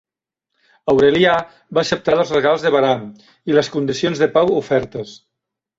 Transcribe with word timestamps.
Aurelià 0.93 1.35
va 1.79 1.81
acceptar 1.83 2.17
els 2.17 2.33
regals 2.39 2.67
de 2.67 2.73
Bahram 2.77 3.07
I 3.25 3.55
i 3.55 3.61
les 3.61 3.73
condicions 3.79 4.25
de 4.27 4.31
pau 4.39 4.55
ofertes. 4.63 5.19